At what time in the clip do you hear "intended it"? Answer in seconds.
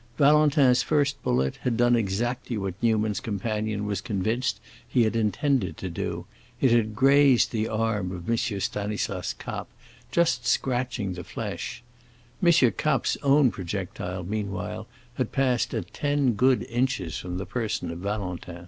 5.15-5.77